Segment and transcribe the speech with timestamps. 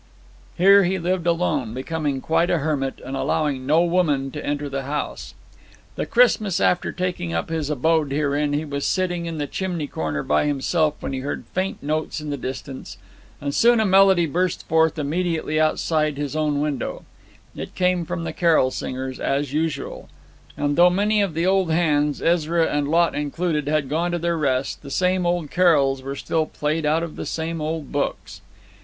[0.57, 4.81] Here he lived alone, becoming quite a hermit, and allowing no woman to enter the
[4.81, 5.35] house.
[5.95, 10.23] The Christmas after taking up his abode herein he was sitting in the chimney corner
[10.23, 12.97] by himself, when he heard faint notes in the distance,
[13.39, 17.05] and soon a melody burst forth immediately outside his own window,
[17.55, 20.09] it came from the carol singers, as usual;
[20.57, 24.35] and though many of the old hands, Ezra and Lot included, had gone to their
[24.35, 28.41] rest, the same old carols were still played out of the same old books.